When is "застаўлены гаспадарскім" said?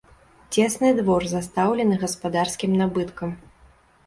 1.33-2.71